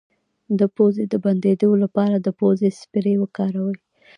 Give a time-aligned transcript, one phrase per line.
[0.59, 3.77] د پوزې د بندیدو لپاره د پوزې سپری وکاروئ